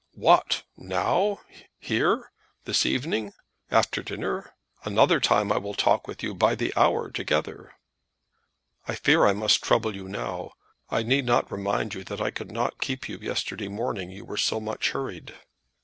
[0.15, 0.63] "What!
[0.77, 1.41] now!
[1.77, 2.31] here!
[2.65, 3.33] this evening!
[3.69, 4.55] after dinner?
[4.83, 7.75] Another time I will talk with you by the hour together."
[8.87, 10.53] "I fear I must trouble you now.
[10.89, 14.37] I need not remind you that I could not keep you yesterday morning; you were
[14.37, 15.35] so much hurried."